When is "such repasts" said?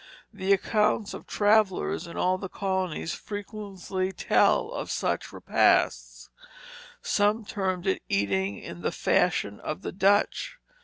4.89-6.31